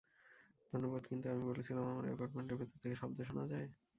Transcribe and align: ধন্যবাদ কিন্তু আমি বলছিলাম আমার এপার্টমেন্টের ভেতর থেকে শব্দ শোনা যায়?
ধন্যবাদ 0.73 1.03
কিন্তু 1.05 1.25
আমি 1.31 1.43
বলছিলাম 1.49 1.85
আমার 1.85 2.05
এপার্টমেন্টের 2.07 2.59
ভেতর 2.59 2.77
থেকে 2.83 2.95
শব্দ 2.95 3.17
শোনা 3.23 3.43
যায়? 3.51 3.67